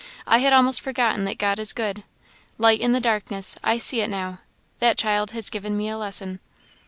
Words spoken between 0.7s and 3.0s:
forgotten that God is good. 'Light in the